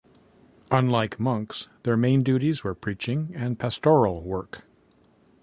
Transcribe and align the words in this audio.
Unlike 0.71 1.19
monks, 1.19 1.69
their 1.83 1.95
main 1.95 2.23
duties 2.23 2.63
were 2.63 2.73
preaching 2.73 3.33
and 3.35 3.59
pastoral 3.59 4.23
work. 4.23 4.63